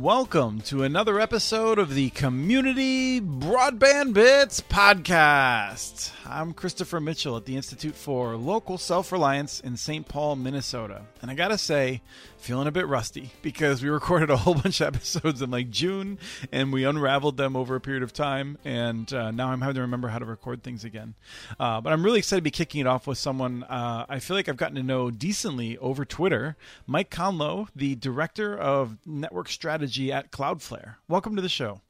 [0.00, 6.12] Welcome to another episode of the Community Broadband Bits podcast.
[6.24, 10.06] I'm Christopher Mitchell at the Institute for Local Self Reliance in St.
[10.06, 11.02] Paul, Minnesota.
[11.20, 12.00] And I gotta say,
[12.36, 16.18] feeling a bit rusty because we recorded a whole bunch of episodes in like June
[16.52, 18.56] and we unraveled them over a period of time.
[18.64, 21.14] And uh, now I'm having to remember how to record things again.
[21.58, 24.36] Uh, but I'm really excited to be kicking it off with someone uh, I feel
[24.36, 29.87] like I've gotten to know decently over Twitter Mike Conlow, the director of network strategy
[30.12, 30.96] at Cloudflare.
[31.08, 31.80] Welcome to the show.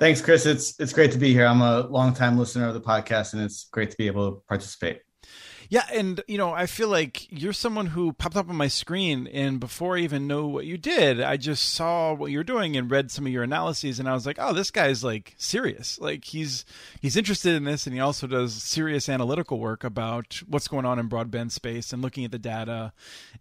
[0.00, 0.44] Thanks, Chris.
[0.44, 1.46] It's it's great to be here.
[1.46, 5.00] I'm a longtime listener of the podcast, and it's great to be able to participate.
[5.68, 9.26] Yeah, and you know, I feel like you're someone who popped up on my screen,
[9.28, 12.90] and before I even know what you did, I just saw what you're doing and
[12.90, 15.98] read some of your analyses, and I was like, oh, this guy's like serious.
[15.98, 16.64] Like he's
[17.00, 20.98] he's interested in this, and he also does serious analytical work about what's going on
[20.98, 22.92] in broadband space and looking at the data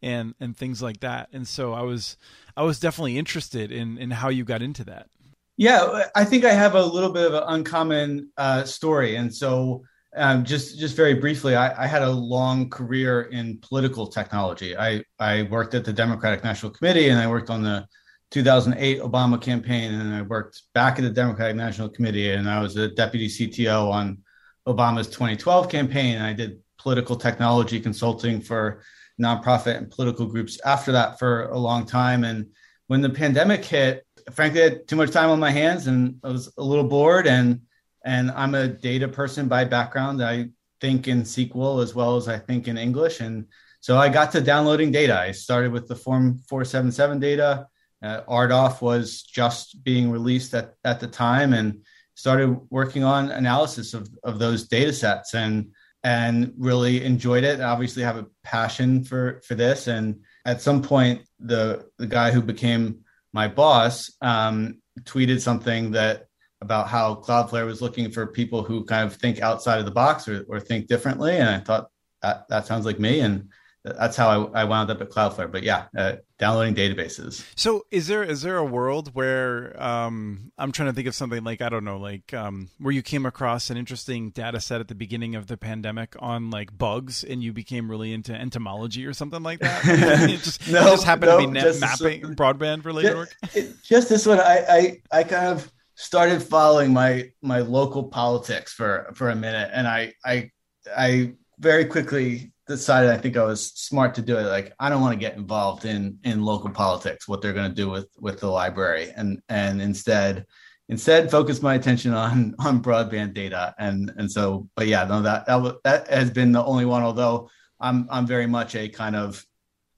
[0.02, 1.30] and and things like that.
[1.34, 2.18] And so I was
[2.56, 5.08] I was definitely interested in in how you got into that.
[5.56, 9.84] Yeah, I think I have a little bit of an uncommon uh, story, and so
[10.16, 14.78] um, just just very briefly, I, I, had a long career in political technology.
[14.78, 17.88] I I worked at the Democratic National Committee, and I worked on the
[18.32, 22.76] 2008 Obama campaign, and I worked back at the Democratic National Committee, and I was
[22.78, 24.20] a deputy CTO on
[24.68, 26.16] Obama's 2012 campaign.
[26.16, 28.84] And I did political technology consulting for
[29.22, 32.24] nonprofit and political groups after that for a long time.
[32.24, 32.48] And
[32.88, 36.30] when the pandemic hit, frankly, I had too much time on my hands, and I
[36.30, 37.62] was a little bored and
[38.04, 40.24] and I'm a data person by background.
[40.24, 40.50] I
[40.82, 43.22] think in SQL as well as I think in English.
[43.22, 43.48] And
[43.80, 45.18] so I got to downloading data.
[45.18, 47.68] I started with the Form 477 data.
[48.02, 51.84] Uh, RDOF was just being released at, at the time and
[52.16, 55.72] started working on analysis of, of those data sets and
[56.06, 57.62] and really enjoyed it.
[57.62, 59.88] I obviously have a passion for for this.
[59.88, 66.28] And at some point, the the guy who became my boss um, tweeted something that
[66.64, 70.28] about how Cloudflare was looking for people who kind of think outside of the box
[70.28, 71.38] or, or think differently.
[71.38, 71.90] And I thought
[72.22, 73.20] that that sounds like me.
[73.20, 73.50] And
[73.84, 75.52] that's how I, I wound up at Cloudflare.
[75.52, 77.46] But yeah, uh, downloading databases.
[77.56, 81.44] So is there is there a world where um, I'm trying to think of something
[81.44, 84.88] like I don't know, like um, where you came across an interesting data set at
[84.88, 89.14] the beginning of the pandemic on like bugs, and you became really into entomology or
[89.14, 89.82] something like that?
[90.30, 93.36] it just, no, it just happened no, to be net mapping broadband related work.
[93.54, 94.66] It, just this one, I,
[95.12, 99.70] I I kind of started following my my local politics for for a minute.
[99.74, 100.50] And i i
[100.96, 104.44] i very quickly decided i think i was smart to do it.
[104.44, 107.76] Like i don't want to get involved in in local politics what they're going to
[107.76, 109.12] do with with the library.
[109.16, 110.46] And and instead
[110.90, 113.76] instead focus my attention on on broadband data.
[113.78, 117.50] And and so but yeah no that that, that has been the only one although
[117.80, 119.46] i'm i'm very much a kind of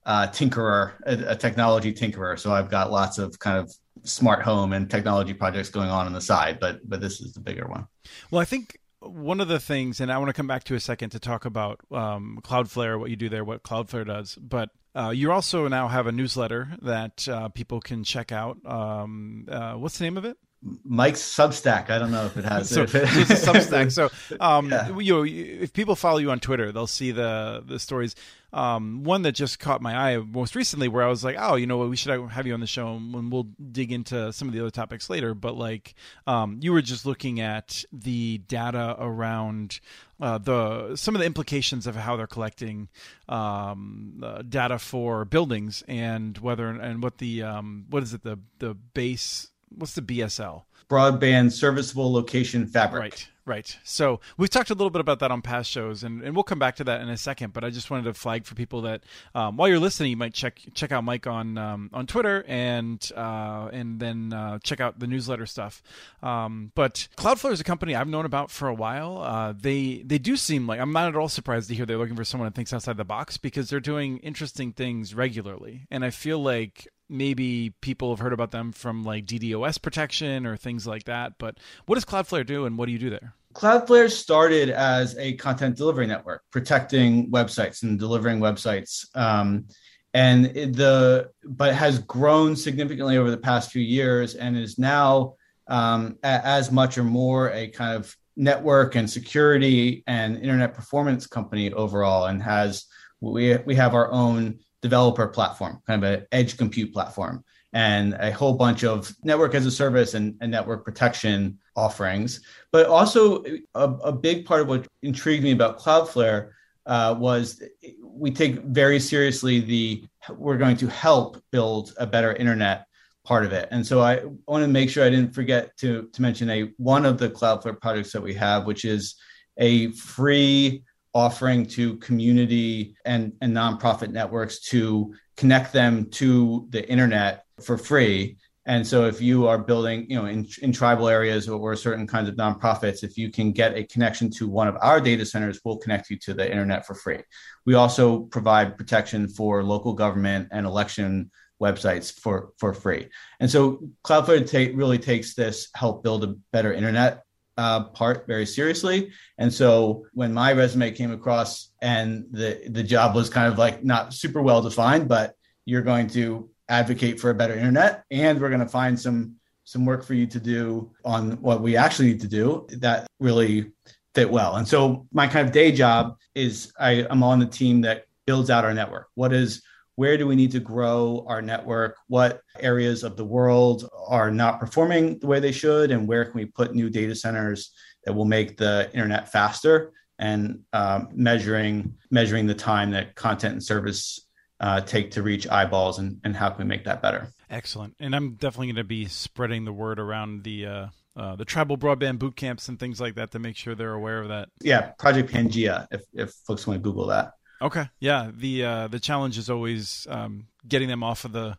[0.04, 2.38] uh, tinkerer a, a technology tinkerer.
[2.38, 6.12] So i've got lots of kind of smart home and technology projects going on on
[6.12, 7.86] the side, but but this is the bigger one.
[8.30, 10.80] Well, I think one of the things, and I want to come back to a
[10.80, 14.70] second to talk about um, Cloudflare, what you do there, what Cloudflare does, but.
[14.94, 18.56] Uh, you also now have a newsletter that uh, people can check out.
[18.64, 20.38] Um, uh, what's the name of it?
[20.84, 21.90] Mike's Substack.
[21.90, 22.68] I don't know if it has.
[22.68, 22.94] so, it.
[22.94, 23.92] it's a Substack.
[23.92, 24.10] So,
[24.40, 24.96] um, yeah.
[24.98, 28.14] you know, if people follow you on Twitter, they'll see the the stories.
[28.52, 31.66] Um, one that just caught my eye most recently, where I was like, oh, you
[31.66, 34.54] know what, we should have you on the show, and we'll dig into some of
[34.54, 35.34] the other topics later.
[35.34, 35.94] But like,
[36.26, 39.80] um, you were just looking at the data around
[40.20, 42.88] uh, the some of the implications of how they're collecting
[43.28, 48.38] um, uh, data for buildings and whether and what the um, what is it the
[48.58, 50.62] the base what's the BSL?
[50.88, 53.00] Broadband Serviceable Location Fabric.
[53.00, 53.28] Right.
[53.46, 53.78] Right.
[53.84, 56.58] So we've talked a little bit about that on past shows, and, and we'll come
[56.58, 57.52] back to that in a second.
[57.52, 59.04] But I just wanted to flag for people that
[59.36, 63.08] um, while you're listening, you might check check out Mike on um, on Twitter and
[63.16, 65.80] uh, and then uh, check out the newsletter stuff.
[66.24, 69.18] Um, but Cloudflare is a company I've known about for a while.
[69.18, 72.16] Uh, they they do seem like I'm not at all surprised to hear they're looking
[72.16, 76.10] for someone that thinks outside the box because they're doing interesting things regularly, and I
[76.10, 81.04] feel like maybe people have heard about them from like DDoS protection or things like
[81.04, 81.34] that.
[81.38, 83.34] But what does Cloudflare do and what do you do there?
[83.54, 89.06] Cloudflare started as a content delivery network, protecting websites and delivering websites.
[89.16, 89.66] Um,
[90.12, 95.34] and the but has grown significantly over the past few years and is now
[95.68, 101.72] um, as much or more a kind of network and security and internet performance company
[101.72, 102.86] overall and has
[103.20, 108.30] we we have our own developer platform, kind of an edge compute platform, and a
[108.30, 112.40] whole bunch of network as a service and, and network protection offerings.
[112.72, 113.44] But also,
[113.74, 116.50] a, a, big part of what intrigued me about Cloudflare
[116.86, 117.62] uh, was
[118.02, 122.86] we take very seriously the we're going to help build a better internet
[123.24, 123.68] part of it.
[123.72, 127.04] And so I want to make sure I didn't forget to to mention a one
[127.04, 129.16] of the Cloudflare projects that we have, which is
[129.58, 130.84] a free
[131.16, 138.36] offering to community and, and nonprofit networks to connect them to the internet for free.
[138.66, 142.06] And so if you are building, you know, in, in tribal areas or, or certain
[142.06, 145.60] kinds of nonprofits, if you can get a connection to one of our data centers,
[145.64, 147.22] we'll connect you to the internet for free.
[147.64, 151.30] We also provide protection for local government and election
[151.62, 153.08] websites for for free.
[153.40, 157.22] And so Cloudflare ta- really takes this help build a better internet
[157.56, 159.10] uh, part very seriously.
[159.38, 163.84] And so when my resume came across and the the job was kind of like
[163.84, 168.48] not super well defined, but you're going to advocate for a better internet, and we're
[168.50, 172.20] going to find some some work for you to do on what we actually need
[172.20, 173.72] to do that really
[174.14, 174.56] fit well.
[174.56, 178.48] And so my kind of day job is I, I'm on the team that builds
[178.48, 179.08] out our network.
[179.14, 179.62] What is
[179.96, 181.96] where do we need to grow our network?
[182.06, 185.90] What areas of the world are not performing the way they should?
[185.90, 187.72] And where can we put new data centers
[188.04, 189.92] that will make the internet faster?
[190.18, 194.26] And um, measuring measuring the time that content and service
[194.60, 197.28] uh, take to reach eyeballs, and, and how can we make that better?
[197.50, 197.94] Excellent.
[198.00, 201.76] And I'm definitely going to be spreading the word around the uh, uh, the tribal
[201.76, 204.48] broadband boot camps and things like that to make sure they're aware of that.
[204.62, 205.86] Yeah, Project Pangea.
[205.90, 207.32] If if folks want to Google that.
[207.60, 207.88] Okay.
[208.00, 208.30] Yeah.
[208.34, 211.56] The uh, the challenge is always um, getting them off of the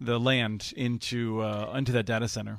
[0.00, 2.58] the land into uh, into that data center.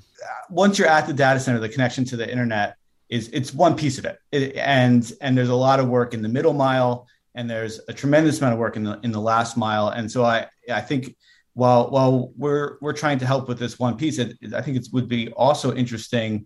[0.49, 2.77] Once you're at the data center, the connection to the internet
[3.09, 4.19] is it's one piece of it.
[4.31, 7.93] it, and and there's a lot of work in the middle mile, and there's a
[7.93, 9.89] tremendous amount of work in the in the last mile.
[9.89, 11.15] And so I I think
[11.53, 14.87] while while we're we're trying to help with this one piece, it, I think it
[14.93, 16.45] would be also interesting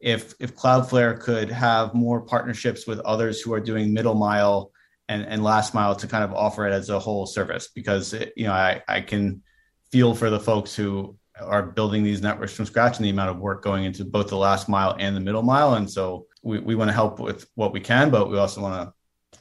[0.00, 4.72] if if Cloudflare could have more partnerships with others who are doing middle mile
[5.08, 8.32] and, and last mile to kind of offer it as a whole service because it,
[8.36, 9.42] you know I, I can
[9.90, 13.38] feel for the folks who are building these networks from scratch and the amount of
[13.38, 15.74] work going into both the last mile and the middle mile.
[15.74, 18.92] And so we, we want to help with what we can but we also want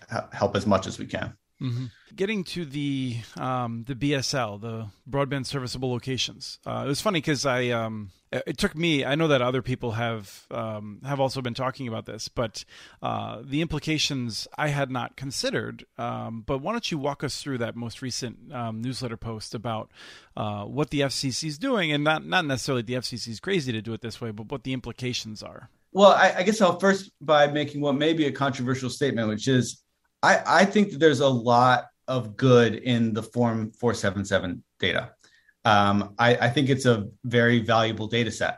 [0.09, 1.33] to help as much as we can.
[1.61, 1.85] Mm-hmm.
[2.15, 7.45] Getting to the um, the BSL, the broadband serviceable locations, uh, it was funny because
[7.45, 9.03] I um, it took me.
[9.03, 12.63] I know that other people have um, have also been talking about this, but
[13.01, 15.85] uh, the implications I had not considered.
[15.97, 19.91] Um, but why don't you walk us through that most recent um, newsletter post about
[20.37, 23.81] uh, what the FCC is doing, and not not necessarily the FCC is crazy to
[23.81, 25.69] do it this way, but what the implications are.
[25.91, 29.47] Well, I, I guess I'll first by making what may be a controversial statement, which
[29.47, 29.83] is
[30.23, 35.11] I, I think that there's a lot of good in the Form 477 data.
[35.63, 38.57] Um, I, I, think it's a very valuable data set.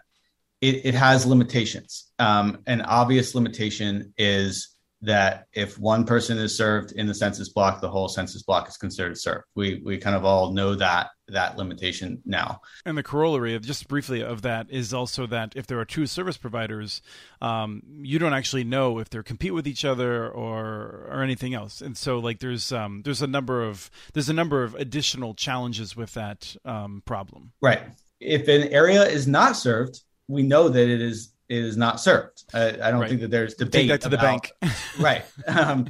[0.62, 2.12] It, it has limitations.
[2.18, 4.73] Um, an obvious limitation is
[5.04, 8.78] that if one person is served in the census block, the whole census block is
[8.78, 9.44] considered served.
[9.54, 12.62] We we kind of all know that that limitation now.
[12.86, 16.06] And the corollary of just briefly of that is also that if there are two
[16.06, 17.02] service providers,
[17.42, 21.82] um, you don't actually know if they're compete with each other or or anything else.
[21.82, 25.98] And so like there's um, there's a number of there's a number of additional challenges
[25.98, 27.52] with that um, problem.
[27.62, 27.82] Right.
[28.22, 32.44] If an area is not served, we know that it is is not served.
[32.54, 33.10] I, I don't right.
[33.10, 33.72] think that there's debate.
[33.72, 35.24] Take that to about, the bank, right?
[35.48, 35.88] Um,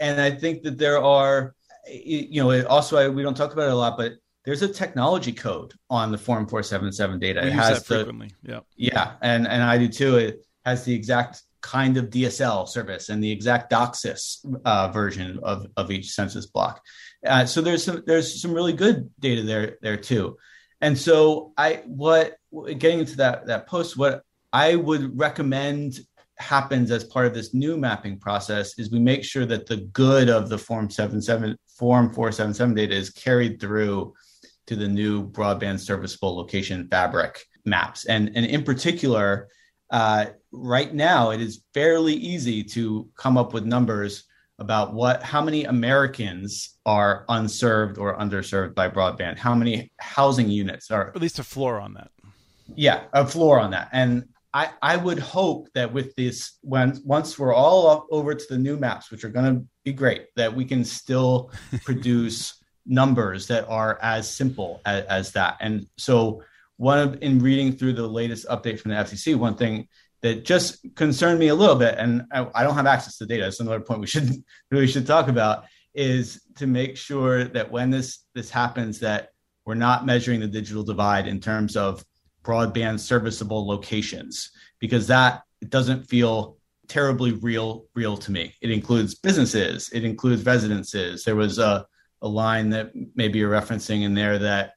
[0.00, 1.54] and I think that there are,
[1.88, 4.14] you know, also I, we don't talk about it a lot, but
[4.44, 7.40] there's a technology code on the Form 477 data.
[7.42, 8.30] We it has the, frequently.
[8.42, 8.60] Yeah.
[8.76, 10.16] Yeah, and and I do too.
[10.16, 15.66] It has the exact kind of DSL service and the exact DOCSIS uh, version of,
[15.76, 16.82] of each census block.
[17.24, 20.36] Uh, so there's some there's some really good data there there too.
[20.80, 25.98] And so I what getting into that that post what I would recommend
[26.38, 30.28] happens as part of this new mapping process is we make sure that the good
[30.28, 34.12] of the form 77 form 477 data is carried through
[34.66, 38.06] to the new broadband serviceable location fabric maps.
[38.06, 39.48] And and in particular
[39.90, 44.24] uh, right now it is fairly easy to come up with numbers
[44.58, 49.38] about what how many americans are unserved or underserved by broadband.
[49.38, 52.10] How many housing units are at least a floor on that.
[52.74, 53.88] Yeah a floor on that.
[53.92, 58.58] And I, I would hope that with this, when once we're all over to the
[58.58, 61.50] new maps, which are going to be great, that we can still
[61.84, 65.56] produce numbers that are as simple as, as, that.
[65.60, 66.42] And so,
[66.76, 69.88] one of in reading through the latest update from the FCC, one thing
[70.20, 73.46] that just concerned me a little bit, and I, I don't have access to data.
[73.46, 74.30] It's another point we should
[74.70, 79.30] we should talk about is to make sure that when this this happens, that
[79.64, 82.04] we're not measuring the digital divide in terms of
[82.42, 86.56] broadband serviceable locations because that doesn't feel
[86.88, 88.54] terribly real real to me.
[88.60, 91.24] It includes businesses, it includes residences.
[91.24, 91.86] There was a,
[92.20, 94.74] a line that maybe you're referencing in there that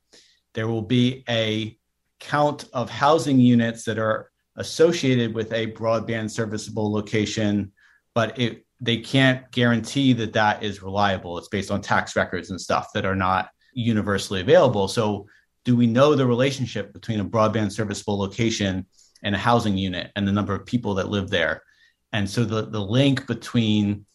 [0.53, 1.77] there will be a
[2.19, 7.71] count of housing units that are associated with a broadband serviceable location,
[8.13, 11.37] but it, they can't guarantee that that is reliable.
[11.37, 14.87] It's based on tax records and stuff that are not universally available.
[14.87, 15.27] So,
[15.65, 18.85] do we know the relationship between a broadband serviceable location
[19.23, 21.63] and a housing unit and the number of people that live there?
[22.13, 24.05] And so, the, the link between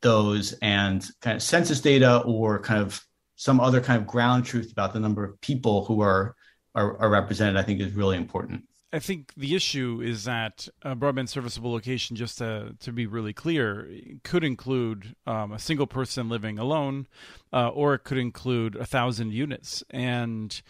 [0.00, 3.00] those and kind of census data or kind of
[3.34, 6.34] some other kind of ground truth about the number of people who are,
[6.74, 8.64] are, are represented, I think is really important.
[8.92, 13.32] I think the issue is that a broadband serviceable location, just to, to be really
[13.32, 13.90] clear,
[14.22, 17.08] could include um, a single person living alone,
[17.52, 19.82] uh, or it could include a thousand units.
[19.90, 20.60] And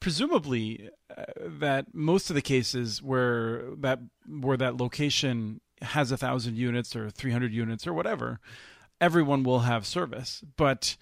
[0.00, 6.56] presumably, uh, that most of the cases where that where that location has a thousand
[6.56, 8.40] units or 300 units or whatever,
[9.00, 10.42] everyone will have service.
[10.56, 10.96] But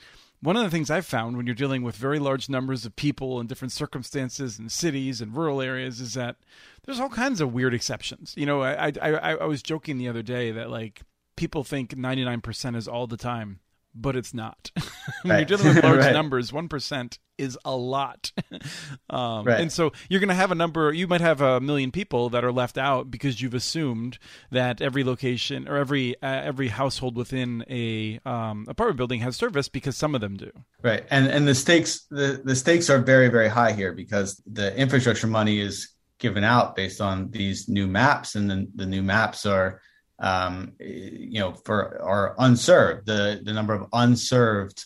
[0.47, 3.41] one of the things I've found when you're dealing with very large numbers of people
[3.41, 6.37] in different circumstances and cities and rural areas is that
[6.85, 8.33] there's all kinds of weird exceptions.
[8.37, 11.03] You know, I I, I was joking the other day that like
[11.37, 13.59] people think 99% is all the time
[13.97, 14.71] but it's not.
[15.23, 15.49] when right.
[15.49, 16.13] you're dealing with large right.
[16.13, 18.33] numbers, one percent is a lot,
[19.11, 19.61] um, right.
[19.61, 20.93] and so you're going to have a number.
[20.93, 24.19] You might have a million people that are left out because you've assumed
[24.51, 29.69] that every location or every uh, every household within a um, apartment building has service
[29.69, 30.51] because some of them do.
[30.83, 34.77] Right, and and the stakes the the stakes are very very high here because the
[34.77, 39.45] infrastructure money is given out based on these new maps, and then the new maps
[39.47, 39.81] are
[40.19, 43.07] um, you know, for are unserved.
[43.07, 44.85] The the number of unserved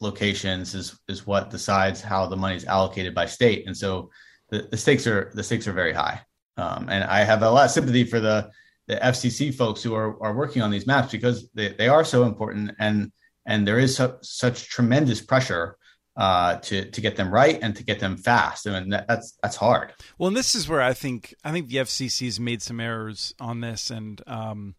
[0.00, 4.10] locations is is what decides how the money is allocated by state, and so
[4.50, 6.20] the, the stakes are the stakes are very high.
[6.56, 8.50] Um, and I have a lot of sympathy for the
[8.86, 12.24] the FCC folks who are are working on these maps because they, they are so
[12.24, 13.12] important and
[13.46, 15.76] and there is su- such tremendous pressure
[16.16, 18.66] uh, to to get them right and to get them fast.
[18.66, 19.92] I mean, that, that's that's hard.
[20.18, 23.60] Well, and this is where I think I think the FCC's made some errors on
[23.60, 24.74] this, and um,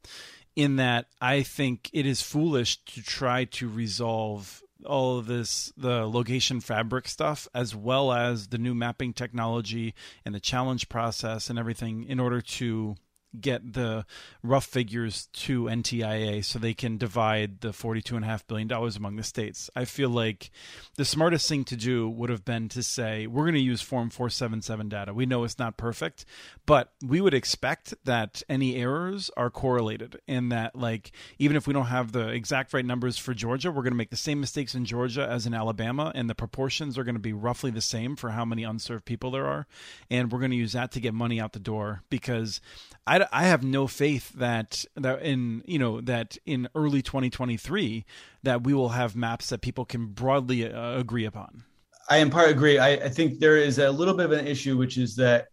[0.55, 6.07] in that I think it is foolish to try to resolve all of this the
[6.07, 9.93] location fabric stuff as well as the new mapping technology
[10.25, 12.95] and the challenge process and everything in order to
[13.39, 14.05] get the
[14.43, 19.69] rough figures to NTIA so they can divide the $42.5 billion among the states.
[19.75, 20.51] I feel like
[20.97, 24.09] the smartest thing to do would have been to say, we're going to use Form
[24.09, 25.13] 477 data.
[25.13, 26.25] We know it's not perfect,
[26.65, 31.73] but we would expect that any errors are correlated and that, like, even if we
[31.73, 34.75] don't have the exact right numbers for Georgia, we're going to make the same mistakes
[34.75, 38.15] in Georgia as in Alabama, and the proportions are going to be roughly the same
[38.15, 39.67] for how many unserved people there are.
[40.09, 42.61] And we're going to use that to get money out the door because
[43.07, 48.05] I I, have no faith that that in you know that in early 2023
[48.43, 51.63] that we will have maps that people can broadly uh, agree upon.
[52.09, 52.77] I in part agree.
[52.77, 55.47] I, I think there is a little bit of an issue, which is that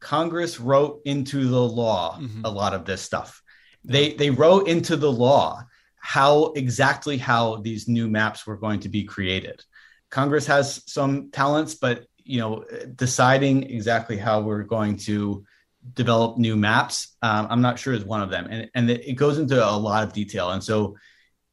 [0.00, 2.44] Congress wrote into the law mm-hmm.
[2.44, 3.42] a lot of this stuff.
[3.84, 5.64] They they wrote into the law
[6.00, 9.62] how exactly how these new maps were going to be created.
[10.08, 12.64] Congress has some talents, but you know,
[12.96, 15.44] deciding exactly how we're going to
[15.94, 17.16] develop new maps.
[17.22, 20.04] Um, I'm not sure is one of them, and and it goes into a lot
[20.04, 20.50] of detail.
[20.50, 20.96] And so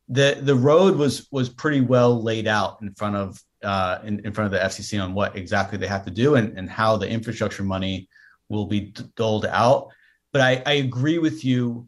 [0.10, 4.34] the the road was was pretty well laid out in front of uh, in, in
[4.34, 7.10] front of the FCC on what exactly they have to do and, and how the
[7.10, 8.08] infrastructure money
[8.50, 9.90] will be doled out.
[10.32, 11.88] But I, I agree with you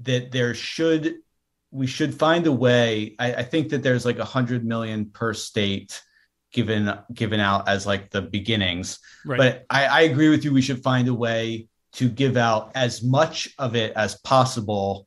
[0.00, 1.16] that there should
[1.70, 3.14] we should find a way.
[3.18, 6.02] I, I think that there's like a hundred million per state
[6.52, 8.98] given given out as like the beginnings.
[9.24, 9.38] Right.
[9.38, 10.52] But I, I agree with you.
[10.52, 15.06] We should find a way to give out as much of it as possible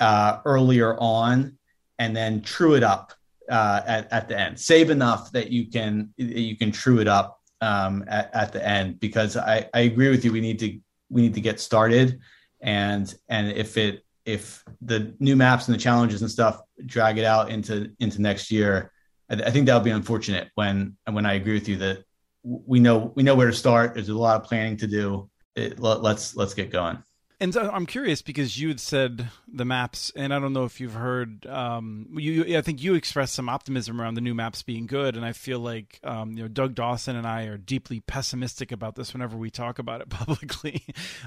[0.00, 1.58] uh, earlier on
[1.98, 3.12] and then true it up
[3.50, 4.58] uh, at, at the end.
[4.58, 9.00] Save enough that you can you can true it up um, at, at the end
[9.00, 10.32] because I, I agree with you.
[10.32, 10.78] We need to
[11.10, 12.20] we need to get started
[12.60, 17.24] and and if it if the new maps and the challenges and stuff drag it
[17.24, 18.92] out into into next year
[19.28, 22.04] I, I think that would be unfortunate when when I agree with you that
[22.44, 23.94] we know we know where to start.
[23.94, 27.02] There's a lot of planning to do it, let, let's let's get going.
[27.42, 30.80] And so I'm curious because you had said the maps, and I don't know if
[30.80, 31.44] you've heard.
[31.46, 35.24] Um, you, I think you expressed some optimism around the new maps being good, and
[35.24, 39.12] I feel like um, you know Doug Dawson and I are deeply pessimistic about this
[39.12, 40.84] whenever we talk about it publicly,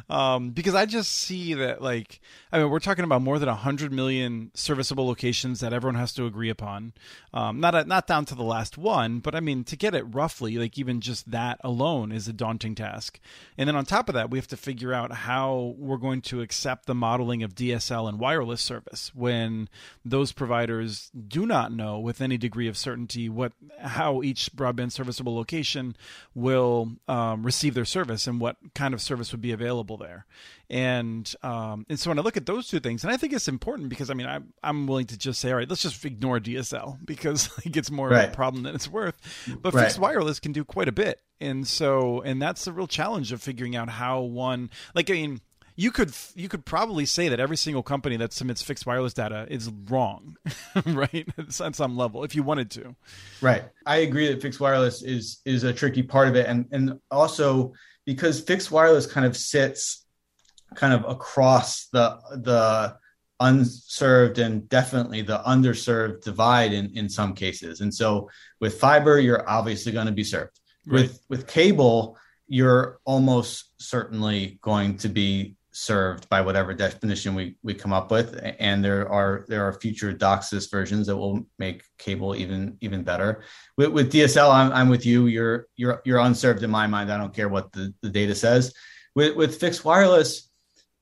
[0.09, 3.91] um, because I just see that like I mean we're talking about more than hundred
[3.91, 6.93] million serviceable locations that everyone has to agree upon,
[7.33, 10.03] um, not a, not down to the last one, but I mean to get it
[10.03, 13.19] roughly, like even just that alone is a daunting task,
[13.57, 16.41] and then on top of that we have to figure out how we're going to
[16.41, 19.69] accept the modeling of DSL and wireless service when
[20.03, 25.35] those providers do not know with any degree of certainty what how each broadband serviceable
[25.35, 25.95] location
[26.33, 30.25] will um, receive their service and what kind of service would be available there.
[30.69, 33.47] And um, and so when I look at those two things, and I think it's
[33.47, 36.39] important because I mean I'm I'm willing to just say all right, let's just ignore
[36.39, 38.25] DSL because it gets more right.
[38.25, 39.15] of a problem than it's worth.
[39.61, 39.83] But right.
[39.83, 43.41] fixed wireless can do quite a bit, and so and that's the real challenge of
[43.41, 45.41] figuring out how one like I mean
[45.75, 49.45] you could you could probably say that every single company that submits fixed wireless data
[49.49, 50.37] is wrong,
[50.85, 51.27] right?
[51.37, 52.95] at some level, if you wanted to.
[53.41, 53.63] Right.
[53.85, 57.73] I agree that fixed wireless is is a tricky part of it, and and also
[58.05, 60.05] because fixed wireless kind of sits
[60.75, 62.97] kind of across the the
[63.41, 67.81] unserved and definitely the underserved divide in in some cases.
[67.81, 68.29] And so
[68.61, 70.57] with fiber, you're obviously going to be served.
[70.85, 71.01] Right.
[71.01, 72.17] With with cable,
[72.47, 78.39] you're almost certainly going to be served by whatever definition we, we come up with.
[78.59, 83.43] And there are there are future DOCSIS versions that will make cable even even better.
[83.77, 85.27] With, with DSL I'm, I'm with you.
[85.27, 87.11] You're you're you're unserved in my mind.
[87.11, 88.73] I don't care what the, the data says.
[89.15, 90.49] With with fixed wireless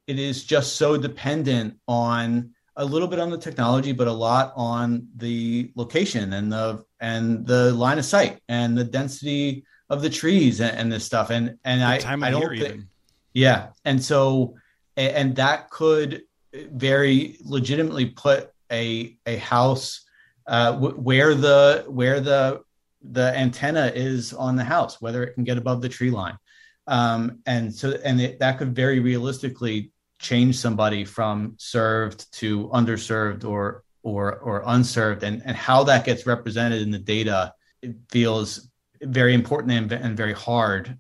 [0.07, 4.51] it is just so dependent on a little bit on the technology but a lot
[4.55, 10.09] on the location and the and the line of sight and the density of the
[10.09, 11.29] trees and, and this stuff.
[11.29, 12.85] And and the I I don't think
[13.33, 13.69] yeah.
[13.83, 14.55] And so
[14.97, 16.23] and that could
[16.53, 20.05] very legitimately put a a house
[20.47, 22.61] uh, w- where the where the
[23.01, 26.37] the antenna is on the house, whether it can get above the tree line,
[26.87, 33.43] um, and so and it, that could very realistically change somebody from served to underserved
[33.43, 37.53] or or or unserved, and and how that gets represented in the data
[38.09, 38.69] feels
[39.01, 40.97] very important and, and very hard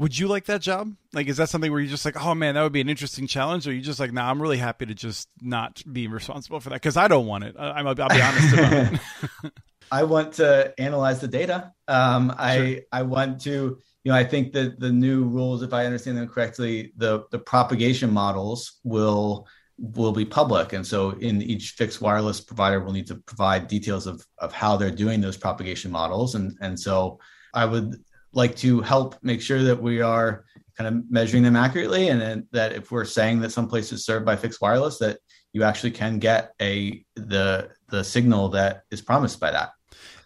[0.00, 0.94] would you like that job?
[1.12, 3.26] Like, is that something where you're just like, oh man, that would be an interesting
[3.26, 3.68] challenge?
[3.68, 6.76] Or you just like, nah, I'm really happy to just not be responsible for that
[6.76, 7.54] because I don't want it.
[7.58, 9.00] I'm I'll be honest about it.
[9.92, 11.74] I want to analyze the data.
[11.86, 12.80] Um, I sure.
[12.92, 16.28] I want to, you know, I think that the new rules, if I understand them
[16.28, 22.40] correctly, the the propagation models will will be public, and so in each fixed wireless
[22.40, 26.56] provider will need to provide details of of how they're doing those propagation models, and
[26.62, 27.18] and so
[27.52, 30.44] I would like to help make sure that we are
[30.76, 34.04] kind of measuring them accurately and, and that if we're saying that some place is
[34.04, 35.18] served by fixed wireless that
[35.52, 39.72] you actually can get a the the signal that is promised by that.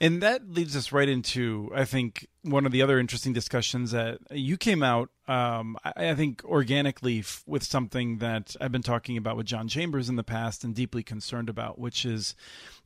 [0.00, 4.18] And that leads us right into i think one of the other interesting discussions that
[4.30, 9.16] you came out um, I, I, think organically f- with something that i've been talking
[9.16, 12.34] about with john chambers in the past and deeply concerned about which is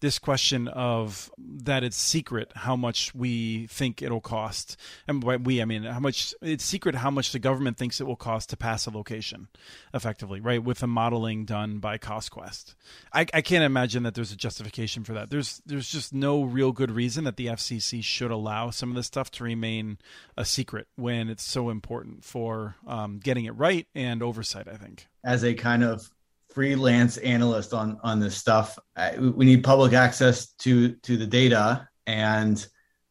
[0.01, 5.61] this question of that it's secret how much we think it'll cost, and by we
[5.61, 8.57] I mean how much it's secret how much the government thinks it will cost to
[8.57, 9.49] pass a location,
[9.93, 10.63] effectively, right?
[10.63, 12.75] With the modeling done by CostQuest,
[13.13, 15.31] I, I can't imagine that there's a justification for that.
[15.31, 19.07] There's there's just no real good reason that the FCC should allow some of this
[19.07, 19.99] stuff to remain
[20.37, 24.69] a secret when it's so important for um, getting it right and oversight.
[24.69, 26.11] I think as a kind of
[26.51, 28.79] freelance analyst on on this stuff.
[28.97, 32.65] I, we need public access to to the data, and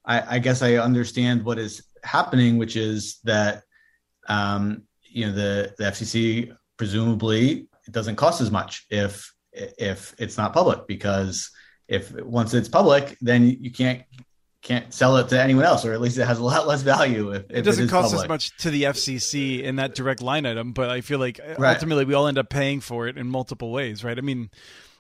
[0.05, 3.63] I, I, guess I understand what is happening, which is that
[4.27, 10.37] um, you know the the FCC presumably it doesn't cost as much if if it's
[10.37, 11.49] not public because
[11.87, 14.03] if once it's public, then you can't
[14.67, 17.31] can't sell it to anyone else, or at least it has a lot less value.
[17.31, 18.25] If, if it doesn't it cost public.
[18.25, 21.73] as much to the FCC in that direct line item, but I feel like right.
[21.73, 24.17] ultimately we all end up paying for it in multiple ways, right?
[24.17, 24.49] I mean,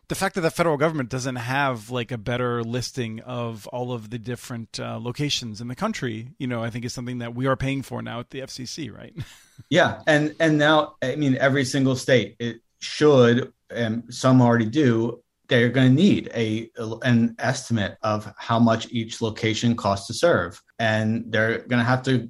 [0.07, 4.09] the fact that the federal government doesn't have like a better listing of all of
[4.09, 7.45] the different uh, locations in the country, you know, I think is something that we
[7.45, 9.13] are paying for now at the FCC, right?
[9.69, 15.21] yeah, and and now I mean every single state it should and some already do
[15.47, 16.69] they're going to need a
[17.03, 20.61] an estimate of how much each location costs to serve.
[20.79, 22.29] And they're going to have to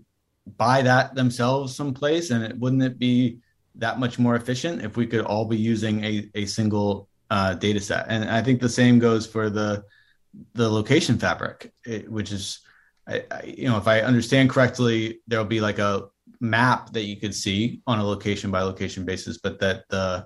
[0.55, 3.39] buy that themselves someplace and it wouldn't it be
[3.75, 7.79] that much more efficient if we could all be using a, a single uh, data
[7.79, 8.05] set?
[8.07, 9.83] And i think the same goes for the
[10.53, 12.59] the location fabric it, which is
[13.07, 16.07] I, I, you know if i understand correctly there'll be like a
[16.39, 20.25] map that you could see on a location by location basis but that the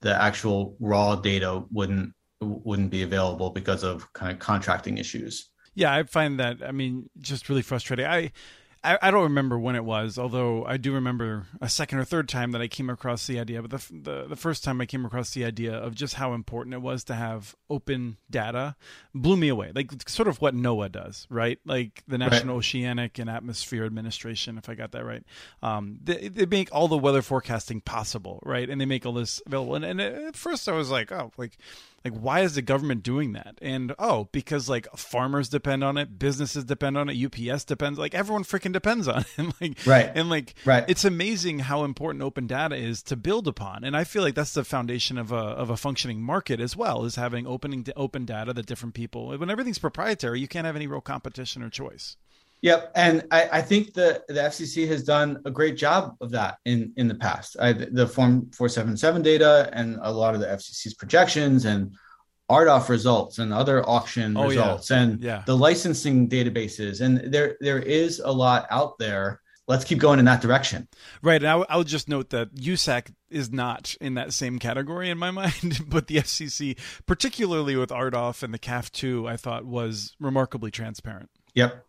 [0.00, 5.50] the actual raw data wouldn't wouldn't be available because of kind of contracting issues.
[5.74, 8.06] Yeah, I find that I mean just really frustrating.
[8.06, 8.32] I
[8.84, 12.28] I, I, don't remember when it was, although I do remember a second or third
[12.28, 13.60] time that I came across the idea.
[13.60, 16.74] But the, the, the first time I came across the idea of just how important
[16.74, 18.76] it was to have open data
[19.12, 19.72] blew me away.
[19.74, 21.58] Like sort of what NOAA does, right?
[21.64, 22.58] Like the National right.
[22.58, 25.24] Oceanic and Atmosphere Administration, if I got that right.
[25.60, 28.70] Um, they, they make all the weather forecasting possible, right?
[28.70, 29.74] And they make all this available.
[29.74, 31.58] And, and at first I was like, oh, like
[32.04, 33.58] like why is the government doing that?
[33.60, 38.14] And oh because like farmers depend on it businesses depend on it ups depends like
[38.14, 39.26] everyone freaking depends on it.
[39.38, 40.10] And like right.
[40.14, 40.84] and like right.
[40.88, 43.84] it's amazing how important open data is to build upon.
[43.84, 47.04] And i feel like that's the foundation of a of a functioning market as well
[47.04, 50.76] is having opening to open data that different people when everything's proprietary you can't have
[50.76, 52.16] any real competition or choice
[52.62, 56.58] Yep, and I, I, think the the FCC has done a great job of that
[56.64, 57.56] in in the past.
[57.60, 61.94] I, the Form 477 data and a lot of the FCC's projections and
[62.50, 65.00] RDOF results and other auction oh, results yeah.
[65.00, 65.42] and yeah.
[65.46, 69.40] the licensing databases, and there there is a lot out there.
[69.68, 70.88] Let's keep going in that direction.
[71.20, 74.58] Right, and I, w- I would just note that USAC is not in that same
[74.58, 79.36] category in my mind, but the FCC, particularly with RDOF and the CAF two, I
[79.36, 81.28] thought was remarkably transparent.
[81.54, 81.84] Yep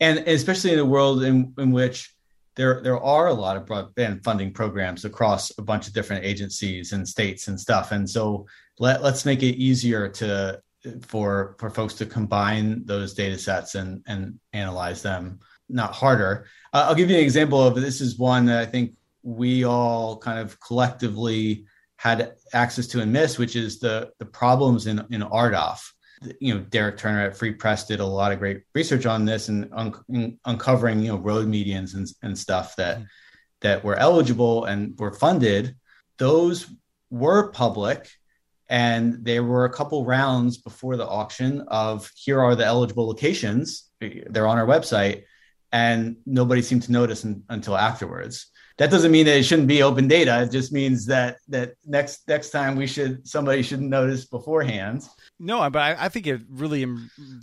[0.00, 2.14] and especially in a world in, in which
[2.56, 6.92] there there are a lot of broadband funding programs across a bunch of different agencies
[6.92, 7.92] and states and stuff.
[7.92, 8.46] And so
[8.78, 10.60] let, let's make it easier to
[11.02, 16.46] for for folks to combine those data sets and and analyze them not harder.
[16.72, 20.18] Uh, i'll give you an example of this is one that i think we all
[20.18, 21.64] kind of collectively
[21.96, 25.80] had access to and missed which is the the problems in in RDOF
[26.40, 29.48] you know Derek Turner at Free Press did a lot of great research on this
[29.48, 33.04] and un- uncovering you know road medians and, and stuff that mm-hmm.
[33.60, 35.76] that were eligible and were funded.
[36.18, 36.70] Those
[37.10, 38.08] were public,
[38.68, 43.90] and there were a couple rounds before the auction of here are the eligible locations.
[44.00, 45.24] They're on our website,
[45.72, 49.82] and nobody seemed to notice in, until afterwards that doesn't mean that it shouldn't be
[49.82, 50.42] open data.
[50.42, 55.08] It just means that that next next time we should somebody should notice beforehand.
[55.38, 56.86] No, but I, I think it really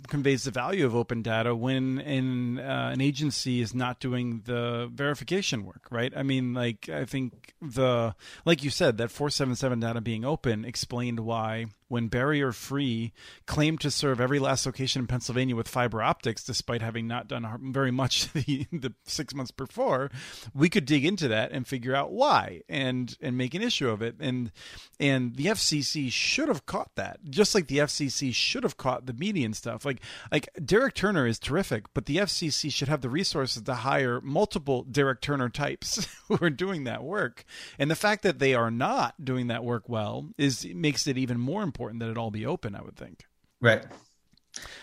[0.08, 4.90] conveys the value of open data when in, uh, an agency is not doing the
[4.92, 6.12] verification work, right?
[6.16, 8.14] I mean, like I think the
[8.44, 13.12] like you said that four seven seven data being open explained why when Barrier Free
[13.44, 17.46] claimed to serve every last location in Pennsylvania with fiber optics, despite having not done
[17.70, 20.10] very much the, the six months before,
[20.54, 24.02] we could dig into that and figure out why and and make an issue of
[24.02, 24.16] it.
[24.20, 24.50] And
[24.98, 29.12] and the FCC should have caught that, just like the FCC should have caught the
[29.12, 29.84] median stuff.
[29.84, 34.20] Like like Derek Turner is terrific, but the FCC should have the resources to hire
[34.20, 37.44] multiple Derek Turner types who are doing that work.
[37.78, 41.38] And the fact that they are not doing that work well is makes it even
[41.38, 42.74] more important important that it all be open.
[42.74, 43.24] I would think.
[43.60, 43.84] Right.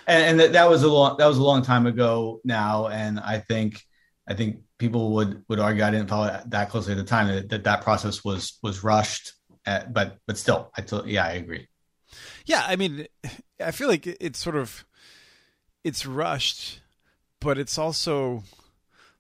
[0.07, 3.19] And, and that, that was a long that was a long time ago now, and
[3.19, 3.85] I think
[4.29, 7.49] I think people would would argue I didn't follow that closely at the time that
[7.49, 9.33] that, that process was was rushed,
[9.65, 11.67] at, but but still, I t- yeah I agree.
[12.45, 13.07] Yeah, I mean,
[13.59, 14.85] I feel like it's sort of
[15.83, 16.81] it's rushed,
[17.41, 18.43] but it's also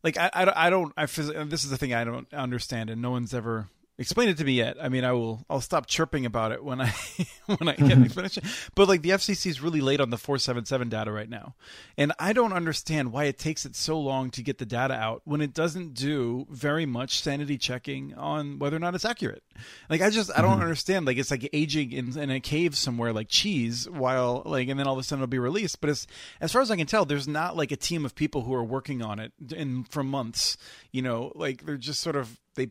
[0.03, 3.11] like I, I, I don't I this is the thing I don't understand and no
[3.11, 3.67] one's ever
[3.99, 4.77] explain it to me yet.
[4.81, 5.45] I mean, I will.
[5.49, 6.87] I'll stop chirping about it when I
[7.45, 8.43] when I get an explanation.
[8.73, 11.55] But like the FCC is really late on the four seven seven data right now,
[11.97, 15.21] and I don't understand why it takes it so long to get the data out
[15.25, 19.43] when it doesn't do very much sanity checking on whether or not it's accurate.
[19.89, 20.61] Like I just I don't mm-hmm.
[20.61, 21.05] understand.
[21.05, 24.87] Like it's like aging in, in a cave somewhere like cheese, while like and then
[24.87, 25.81] all of a sudden it'll be released.
[25.81, 26.07] But as
[26.39, 28.63] as far as I can tell, there's not like a team of people who are
[28.63, 30.57] working on it in for months.
[30.91, 32.69] You know, like they're just sort of they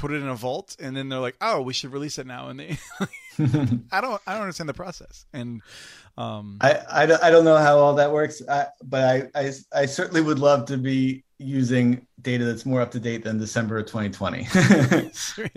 [0.00, 2.48] put it in a vault and then they're like oh we should release it now.
[2.48, 2.78] And they
[3.92, 5.26] i don't i don't understand the process.
[5.32, 5.62] And
[6.16, 9.86] um i i, I don't know how all that works I, but I, I i
[9.86, 13.86] certainly would love to be using data that's more up to date than december of
[13.86, 14.46] 2020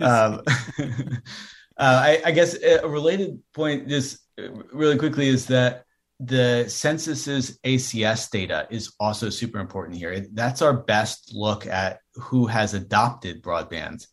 [0.00, 0.42] um,
[1.76, 4.18] uh, I, I guess a related point just
[4.72, 5.84] really quickly is that
[6.20, 10.24] the census's ACS data is also super important here.
[10.32, 14.06] That's our best look at who has adopted broadband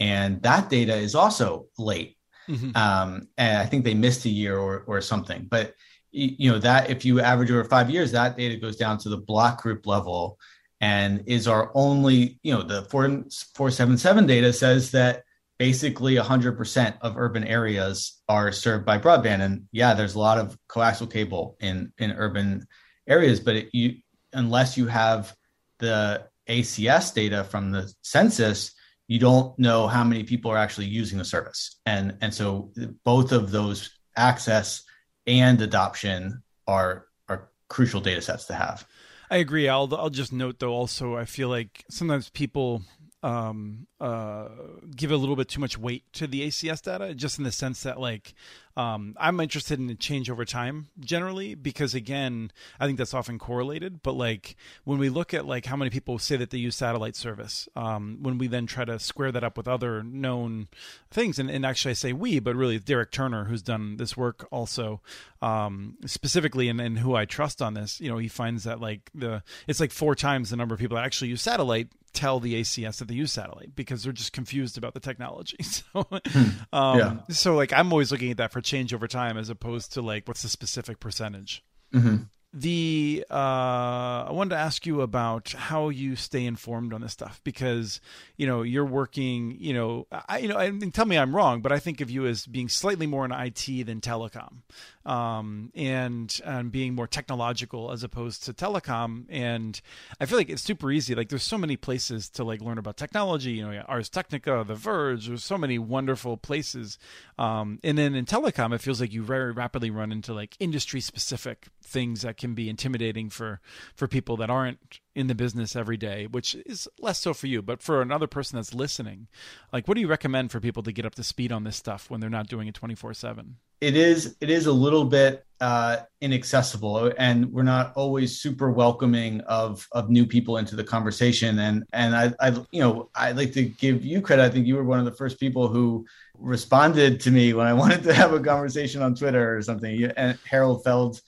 [0.00, 2.16] and that data is also late.
[2.48, 2.76] Mm-hmm.
[2.76, 5.46] Um, and I think they missed a year or or something.
[5.48, 5.74] But
[6.10, 9.16] you know that if you average over five years, that data goes down to the
[9.16, 10.38] block group level,
[10.80, 15.22] and is our only you know the four four seven seven data says that
[15.58, 20.56] basically 100% of urban areas are served by broadband and yeah there's a lot of
[20.70, 22.66] coaxial cable in in urban
[23.06, 23.96] areas but it, you
[24.32, 25.34] unless you have
[25.78, 28.72] the acs data from the census
[29.10, 31.80] you don't know how many people are actually using the service.
[31.84, 32.70] And, and so
[33.04, 34.84] both of those access
[35.26, 38.86] and adoption are, are crucial data sets to have.
[39.28, 39.68] I agree.
[39.68, 40.72] I'll I'll just note though.
[40.72, 42.82] Also, I feel like sometimes people
[43.22, 44.48] um, uh,
[44.96, 47.82] give a little bit too much weight to the ACS data, just in the sense
[47.82, 48.34] that like
[48.76, 54.02] um, I'm interested in change over time generally because again, I think that's often correlated.
[54.02, 57.16] But like when we look at like how many people say that they use satellite
[57.16, 60.68] service, um, when we then try to square that up with other known
[61.10, 64.48] things, and, and actually I say we, but really Derek Turner, who's done this work
[64.50, 65.02] also
[65.42, 69.10] um, specifically, and, and who I trust on this, you know, he finds that like
[69.14, 72.60] the it's like four times the number of people that actually use satellite tell the
[72.60, 75.56] ACS that they use satellite because they're just confused about the technology.
[75.70, 76.44] So, hmm.
[76.72, 77.16] um, yeah.
[77.30, 80.26] so like I'm always looking at that for change over time as opposed to like
[80.28, 81.64] what's the specific percentage.
[81.94, 87.12] Mm-hmm the uh, I wanted to ask you about how you stay informed on this
[87.12, 88.00] stuff because
[88.36, 91.62] you know you're working you know I you know I mean, tell me I'm wrong
[91.62, 94.62] but I think of you as being slightly more in IT than telecom
[95.06, 99.24] um, and and being more technological as opposed to telecom.
[99.28, 99.80] And
[100.20, 101.14] I feel like it's super easy.
[101.14, 103.52] Like there's so many places to like learn about technology.
[103.52, 106.98] You know Ars Technica The Verge there's so many wonderful places.
[107.38, 111.00] Um, and then in telecom it feels like you very rapidly run into like industry
[111.00, 113.60] specific things that can be intimidating for
[113.94, 117.62] for people that aren't in the business every day which is less so for you
[117.62, 119.28] but for another person that's listening
[119.72, 122.10] like what do you recommend for people to get up to speed on this stuff
[122.10, 127.12] when they're not doing it 24/7 it is it is a little bit uh, inaccessible
[127.18, 132.16] and we're not always super welcoming of of new people into the conversation and and
[132.16, 134.42] I, I you know I'd like to give you credit.
[134.42, 136.06] I think you were one of the first people who
[136.38, 140.38] responded to me when I wanted to have a conversation on Twitter or something and
[140.48, 141.20] Harold Feld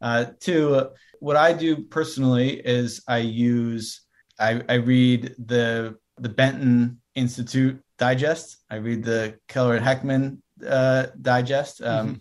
[0.00, 4.02] uh, two, what I do personally is I use
[4.38, 8.58] I, I read the the Benton Institute Digest.
[8.70, 12.14] I read the Keller and Heckman uh, Digest um, mm-hmm.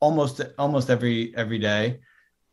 [0.00, 1.98] almost almost every every day.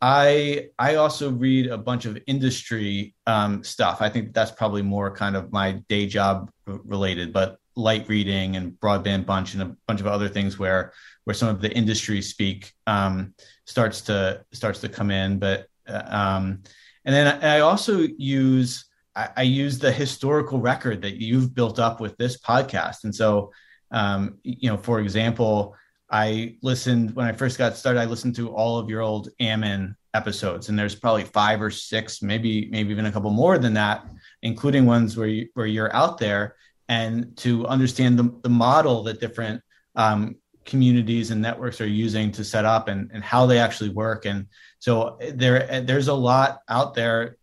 [0.00, 4.00] I I also read a bunch of industry um, stuff.
[4.00, 8.72] I think that's probably more kind of my day job related, but light reading and
[8.72, 10.92] broadband bunch and a bunch of other things where
[11.24, 13.34] where some of the industry speak um,
[13.64, 15.38] starts to starts to come in.
[15.38, 16.62] But uh, um,
[17.04, 22.00] and then I also use I, I, use the historical record that you've built up
[22.00, 23.52] with this podcast, and so
[23.90, 25.74] um, you know, for example,
[26.10, 28.00] I listened when I first got started.
[28.00, 32.22] I listened to all of your old Ammon episodes, and there's probably five or six,
[32.22, 34.06] maybe maybe even a couple more than that,
[34.42, 36.56] including ones where you, where you're out there
[36.88, 39.62] and to understand the, the model that different
[39.96, 44.26] um, communities and networks are using to set up and, and how they actually work.
[44.26, 44.46] And
[44.78, 47.36] so there, there's a lot out there,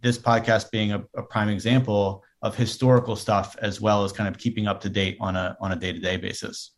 [0.00, 4.38] this podcast being a, a prime example of historical stuff, as well as kind of
[4.38, 6.72] keeping up to date on a, on a day-to-day basis.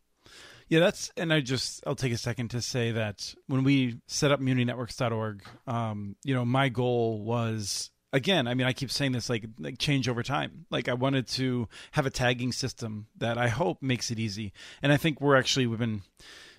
[0.68, 4.30] Yeah, that's and I just I'll take a second to say that when we set
[4.30, 9.28] up muninetworks.org, um, you know, my goal was again, I mean, I keep saying this
[9.28, 10.66] like like change over time.
[10.70, 14.92] Like I wanted to have a tagging system that I hope makes it easy, and
[14.92, 16.02] I think we're actually we've been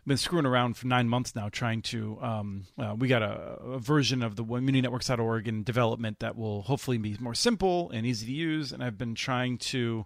[0.07, 3.79] been screwing around for nine months now trying to um, uh, we got a, a,
[3.79, 8.31] version of the muninetworks.org in development that will hopefully be more simple and easy to
[8.31, 10.05] use and i've been trying to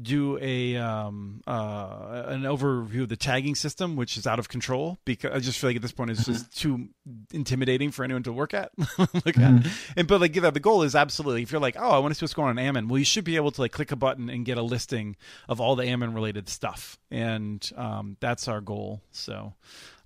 [0.00, 4.98] do a um, uh, an overview of the tagging system, which is out of control
[5.04, 6.76] because I just feel like at this point it's just mm-hmm.
[6.76, 6.88] too
[7.32, 8.70] intimidating for anyone to work at.
[8.78, 9.66] Look mm-hmm.
[9.66, 9.72] at.
[9.96, 12.18] And but like yeah, the goal is absolutely if you're like, oh, I want to
[12.18, 13.96] see what's going on in Ammon, well, you should be able to like click a
[13.96, 15.16] button and get a listing
[15.48, 19.02] of all the Ammon related stuff, and um, that's our goal.
[19.10, 19.54] So.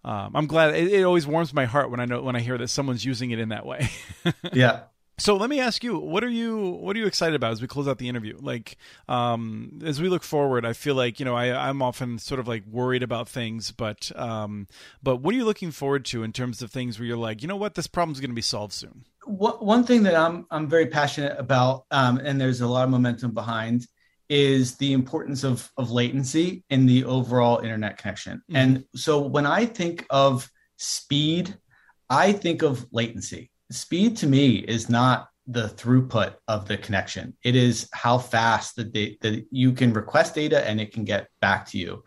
[0.04, 0.76] Um, I'm glad.
[0.76, 3.32] It, it always warms my heart when I know when I hear that someone's using
[3.32, 3.90] it in that way.
[4.52, 4.82] yeah,
[5.18, 7.68] so let me ask you, what are you what are you excited about as we
[7.68, 8.36] close out the interview?
[8.38, 8.76] Like,
[9.08, 12.46] um, as we look forward, I feel like you know I, I'm often sort of
[12.46, 14.66] like worried about things, but um,
[15.02, 17.48] but what are you looking forward to in terms of things where you're like, you
[17.48, 19.04] know what, this problem's going to be solved soon.
[19.24, 23.32] One thing that I'm I'm very passionate about, um, and there's a lot of momentum
[23.32, 23.86] behind,
[24.28, 28.42] is the importance of of latency in the overall internet connection.
[28.50, 28.56] Mm-hmm.
[28.56, 31.56] And so when I think of speed,
[32.10, 37.36] I think of latency speed to me is not the throughput of the connection.
[37.44, 41.28] It is how fast the data that you can request data and it can get
[41.40, 42.02] back to you.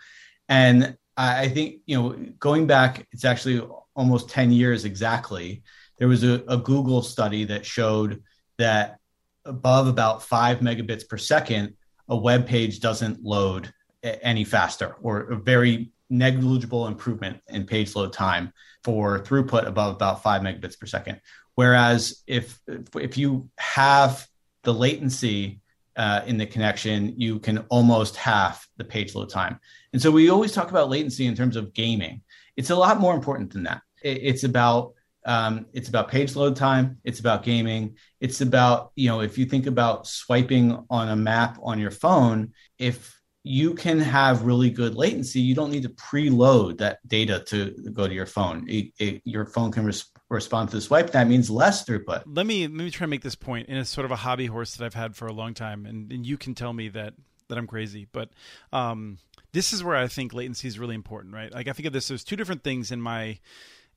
[0.49, 3.61] And I think, you know, going back, it's actually
[3.95, 5.63] almost 10 years exactly.
[5.97, 8.23] There was a, a Google study that showed
[8.57, 8.99] that
[9.45, 11.75] above about five megabits per second,
[12.07, 18.13] a web page doesn't load any faster or a very negligible improvement in page load
[18.13, 18.51] time
[18.83, 21.19] for throughput above about five megabits per second.
[21.59, 22.57] Whereas if
[22.95, 24.25] if you have
[24.63, 25.59] the latency
[25.97, 29.59] uh, in the connection, you can almost half the page load time.
[29.91, 32.21] And so we always talk about latency in terms of gaming.
[32.55, 33.81] It's a lot more important than that.
[34.01, 34.93] It's about
[35.25, 36.85] um, it's about page load time.
[37.03, 37.97] It's about gaming.
[38.21, 42.53] It's about, you know, if you think about swiping on a map on your phone,
[42.77, 47.75] if you can have really good latency, you don't need to preload that data to
[47.91, 48.65] go to your phone.
[48.69, 51.11] It, it, your phone can res- respond to the swipe.
[51.11, 52.23] That means less throughput.
[52.25, 53.49] Let me let me try and make this point.
[53.49, 55.85] point, and it's sort of a hobby horse that I've had for a long time,
[55.85, 57.15] and, and you can tell me that
[57.47, 58.29] that I'm crazy, but
[58.71, 59.17] um,
[59.53, 61.51] this is where I think latency is really important, right?
[61.51, 63.39] Like I think of this, there's two different things in my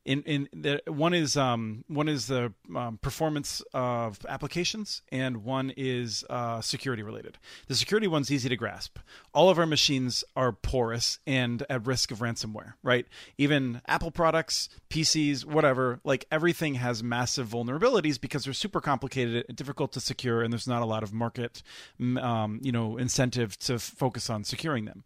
[0.04, 5.72] in in the one is um, one is the um, performance of applications and one
[5.76, 7.38] is uh, security related.
[7.68, 8.98] The security one's easy to grasp.
[9.32, 13.06] All of our machines are porous and at risk of ransomware, right?
[13.38, 19.56] Even Apple products, PCs, whatever, like everything has massive vulnerabilities because they're super complicated, and
[19.56, 21.62] difficult to secure, and there's not a lot of market,
[22.00, 25.04] um, you know, incentive to focus on securing them.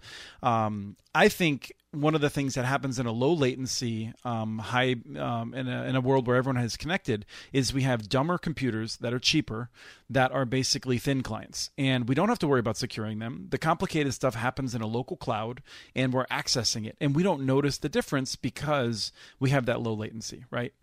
[1.16, 5.54] I think one of the things that happens in a low latency, um, high um,
[5.54, 7.24] in, a, in a world where everyone is connected
[7.54, 9.70] is we have dumber computers that are cheaper,
[10.10, 13.46] that are basically thin clients, and we don't have to worry about securing them.
[13.48, 15.62] The complicated stuff happens in a local cloud,
[15.94, 19.94] and we're accessing it, and we don't notice the difference because we have that low
[19.94, 20.74] latency, right?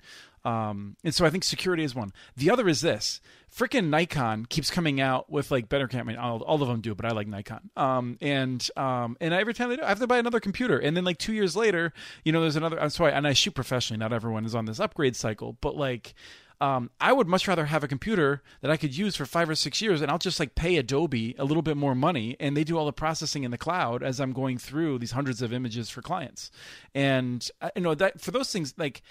[0.45, 2.11] Um, and so I think security is one.
[2.35, 3.21] The other is this:
[3.55, 6.13] freaking Nikon keeps coming out with like better camera.
[6.13, 7.69] I mean, all, all of them do, but I like Nikon.
[7.77, 10.77] Um, and um, and every time they do, I have to buy another computer.
[10.77, 12.81] And then like two years later, you know, there's another.
[12.81, 13.99] I'm sorry, and I shoot professionally.
[13.99, 16.13] Not everyone is on this upgrade cycle, but like.
[16.61, 19.55] Um, I would much rather have a computer that I could use for five or
[19.55, 22.63] six years, and I'll just like pay Adobe a little bit more money, and they
[22.63, 25.89] do all the processing in the cloud as I'm going through these hundreds of images
[25.89, 26.51] for clients.
[26.95, 29.01] And uh, you know that for those things, like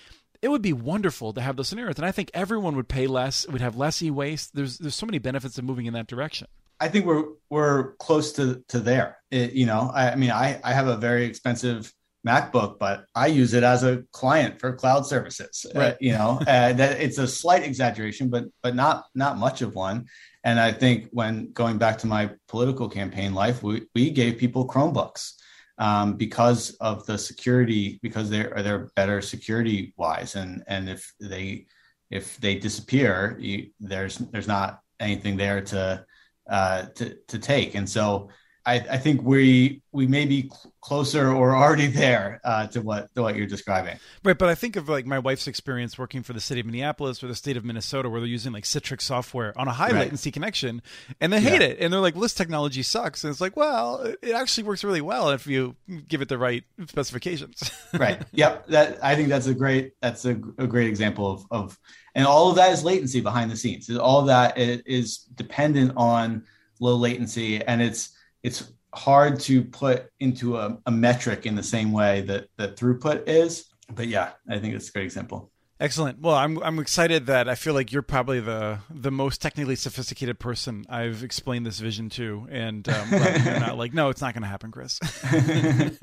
[0.42, 3.46] it would be wonderful to have those scenarios, and I think everyone would pay less,
[3.46, 4.54] would have less e-waste.
[4.54, 6.48] There's there's so many benefits of moving in that direction.
[6.80, 9.18] I think we're we're close to to there.
[9.30, 11.92] It, you know, I, I, mean, I I have a very expensive
[12.26, 15.64] MacBook, but I use it as a client for cloud services.
[15.74, 15.92] Uh, right.
[15.92, 19.76] Uh, you know, uh, that it's a slight exaggeration, but but not not much of
[19.76, 20.06] one.
[20.42, 24.66] And I think when going back to my political campaign life, we we gave people
[24.66, 25.34] Chromebooks
[25.78, 31.66] um, because of the security, because they're they're better security wise, and and if they
[32.10, 36.04] if they disappear, you, there's there's not anything there to
[36.48, 38.28] uh, to to take, and so
[38.64, 43.12] I, I think we we may be cl- closer or already there uh, to what
[43.14, 43.98] to what you're describing.
[44.22, 47.22] Right, but I think of like my wife's experience working for the city of Minneapolis
[47.24, 50.02] or the state of Minnesota, where they're using like Citrix software on a high right.
[50.02, 50.80] latency connection,
[51.20, 51.68] and they hate yeah.
[51.68, 54.84] it, and they're like, "Well, this technology sucks." And it's like, well, it actually works
[54.84, 55.74] really well if you
[56.06, 57.72] give it the right specifications.
[57.94, 58.22] right.
[58.32, 58.68] Yep.
[58.68, 61.78] That I think that's a great that's a, a great example of of,
[62.14, 63.90] and all of that is latency behind the scenes.
[63.90, 66.44] All of that is dependent on
[66.78, 68.10] low latency, and it's
[68.42, 73.24] it's hard to put into a, a metric in the same way that that throughput
[73.26, 73.66] is.
[73.88, 75.50] But yeah, I think it's a great example.
[75.82, 76.20] Excellent.
[76.20, 80.38] Well, I'm I'm excited that I feel like you're probably the the most technically sophisticated
[80.38, 84.32] person I've explained this vision to, and um, well, you're not like, no, it's not
[84.32, 85.00] going to happen, Chris.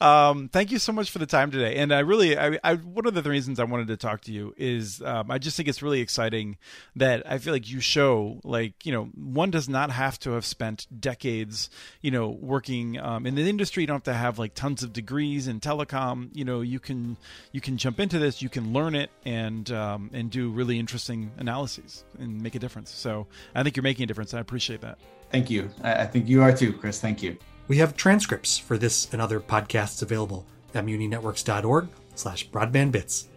[0.00, 1.76] um, thank you so much for the time today.
[1.76, 4.54] And I really, I, I, one of the reasons I wanted to talk to you
[4.56, 6.56] is um, I just think it's really exciting
[6.96, 10.44] that I feel like you show, like, you know, one does not have to have
[10.44, 13.82] spent decades, you know, working um, in the industry.
[13.82, 16.30] You don't have to have like tons of degrees in telecom.
[16.32, 17.16] You know, you can
[17.52, 21.30] you can jump into this, you can learn it, and um, and do really interesting
[21.38, 22.90] analyses and make a difference.
[22.90, 24.32] So I think you're making a difference.
[24.32, 24.98] And I appreciate that.
[25.30, 25.70] Thank you.
[25.82, 27.00] I, I think you are too, Chris.
[27.00, 27.36] Thank you.
[27.72, 33.28] We have transcripts for this and other podcasts available at muninetworks.org slash broadbandbits.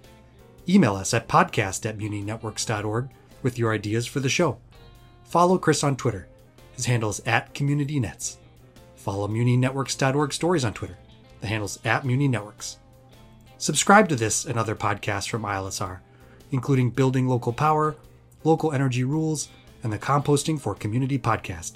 [0.67, 3.07] Email us at podcast at muninetworks.org
[3.43, 4.57] with your ideas for the show.
[5.23, 6.27] Follow Chris on Twitter.
[6.73, 8.35] His handle is at CommunityNets.
[8.97, 10.97] Follow muninetworks.org stories on Twitter.
[11.39, 12.75] The handle's at muninetworks.
[13.57, 15.99] Subscribe to this and other podcasts from ILSR,
[16.51, 17.95] including Building Local Power,
[18.43, 19.47] Local Energy Rules,
[19.81, 21.75] and the Composting for Community podcast.